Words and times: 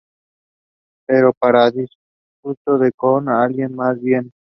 Pero 1.07 1.31
para 1.31 1.69
disgusto 1.69 2.79
del 2.79 2.91
Coon, 2.95 3.29
alguien 3.29 3.75
más 3.75 4.01
viene. 4.01 4.31